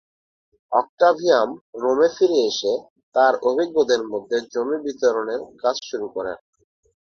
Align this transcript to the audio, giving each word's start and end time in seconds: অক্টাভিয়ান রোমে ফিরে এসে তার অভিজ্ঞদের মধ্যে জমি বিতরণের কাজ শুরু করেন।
অক্টাভিয়ান 0.71 1.49
রোমে 1.81 2.07
ফিরে 2.15 2.39
এসে 2.49 2.73
তার 3.15 3.33
অভিজ্ঞদের 3.49 4.01
মধ্যে 4.11 4.37
জমি 4.53 4.77
বিতরণের 4.85 5.41
কাজ 5.61 5.75
শুরু 5.89 6.07
করেন। 6.15 6.37